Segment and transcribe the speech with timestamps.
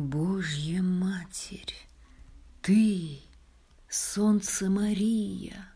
[0.00, 1.74] Божья Матерь,
[2.62, 3.20] Ты,
[3.88, 5.68] Солнце Мария,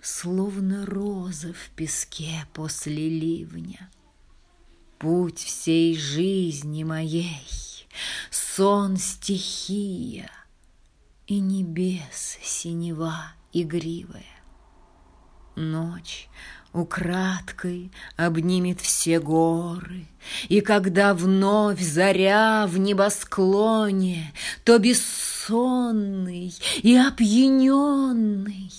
[0.00, 3.90] Словно роза в песке после ливня.
[4.98, 7.86] Путь всей жизни моей,
[8.30, 10.30] Сон стихия
[11.26, 14.39] И небес синева игривая.
[15.60, 16.30] Ночь
[16.72, 20.06] украдкой обнимет все горы,
[20.48, 24.32] И когда вновь заря в небосклоне,
[24.64, 28.72] То бессонный и опьяненный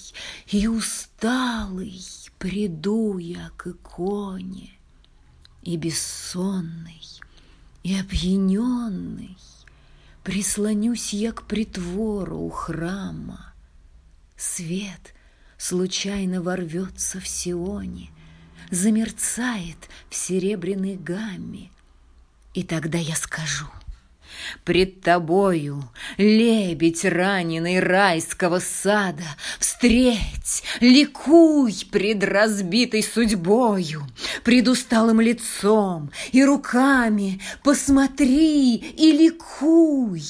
[0.47, 2.01] И усталый
[2.39, 4.71] приду я к иконе,
[5.61, 6.99] И бессонный
[7.83, 9.37] и опьяненный
[10.23, 13.53] Прислонюсь я к притвору у храма.
[14.35, 15.13] Свет—
[15.61, 18.09] случайно ворвется в Сионе,
[18.71, 19.77] замерцает
[20.09, 21.69] в серебряной гамме.
[22.53, 23.67] И тогда я скажу,
[24.63, 25.83] Пред тобою,
[26.17, 29.25] лебедь раненый райского сада,
[29.59, 34.07] Встреть, ликуй пред разбитой судьбою,
[34.43, 40.23] Пред усталым лицом и руками Посмотри и ликуй.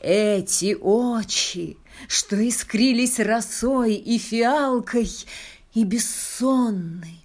[0.00, 1.78] Эти очи
[2.08, 5.10] что искрились росой и фиалкой,
[5.74, 7.24] и бессонный,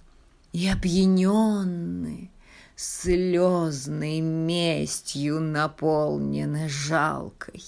[0.52, 2.30] и опьяненный,
[2.76, 7.62] слезной местью наполнены жалкой.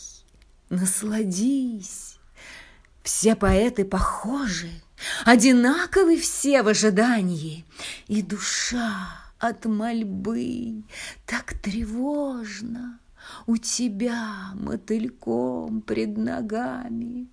[0.71, 2.17] Насладись,
[3.03, 4.71] все поэты похожи,
[5.25, 7.65] одинаковы все в ожидании,
[8.07, 9.09] и душа
[9.39, 10.83] от мольбы
[11.27, 12.99] так тревожна,
[13.47, 17.29] у тебя мотыльком пред ногами.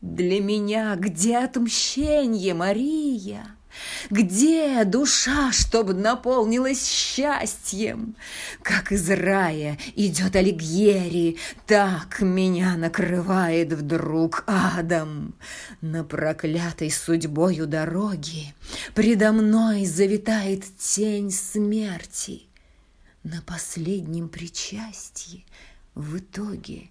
[0.00, 3.46] Для меня где отмщение, Мария?
[4.10, 8.16] Где душа, чтобы наполнилась счастьем?
[8.62, 15.34] Как из рая идет Алигьери, так меня накрывает вдруг адом.
[15.80, 18.54] На проклятой судьбою дороги
[18.94, 22.48] предо мной завитает тень смерти
[23.30, 25.44] на последнем причастии
[25.94, 26.88] в итоге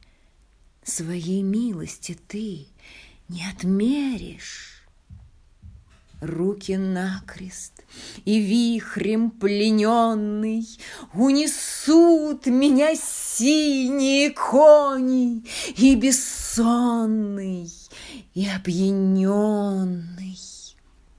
[0.83, 2.67] своей милости ты
[3.27, 4.73] не отмеришь.
[6.19, 7.73] Руки накрест
[8.25, 10.67] и вихрем плененный
[11.13, 15.45] Унесут меня синие кони
[15.77, 17.71] И бессонный,
[18.33, 20.39] и опьяненный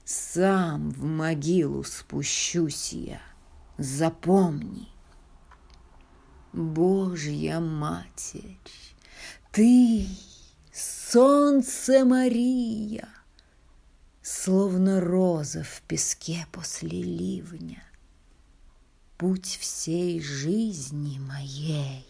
[0.03, 3.21] Сам в могилу спущусь я,
[3.77, 4.89] запомни.
[6.59, 8.59] Божья Матерь,
[9.53, 10.05] Ты,
[10.73, 13.07] Солнце Мария,
[14.21, 17.81] Словно роза в песке после ливня,
[19.17, 22.05] Путь всей жизни моей,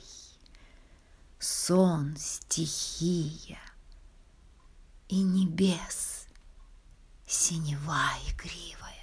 [1.37, 3.59] Сон стихия
[5.09, 6.25] и небес
[7.27, 8.98] синева игривая.